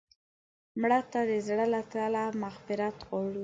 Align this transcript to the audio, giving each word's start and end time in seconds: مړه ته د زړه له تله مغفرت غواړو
مړه 0.79 0.99
ته 1.11 1.19
د 1.29 1.33
زړه 1.47 1.65
له 1.73 1.81
تله 1.91 2.23
مغفرت 2.43 2.97
غواړو 3.07 3.39